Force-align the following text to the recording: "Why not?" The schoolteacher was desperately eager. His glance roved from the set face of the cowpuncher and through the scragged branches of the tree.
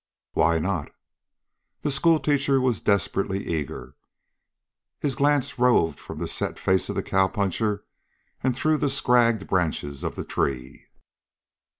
"Why 0.31 0.57
not?" 0.57 0.91
The 1.83 1.91
schoolteacher 1.91 2.59
was 2.59 2.81
desperately 2.81 3.45
eager. 3.47 3.95
His 4.99 5.13
glance 5.13 5.59
roved 5.59 5.99
from 5.99 6.17
the 6.17 6.27
set 6.27 6.57
face 6.57 6.89
of 6.89 6.95
the 6.95 7.03
cowpuncher 7.03 7.83
and 8.41 8.55
through 8.55 8.77
the 8.77 8.89
scragged 8.89 9.45
branches 9.47 10.03
of 10.03 10.15
the 10.15 10.25
tree. 10.25 10.87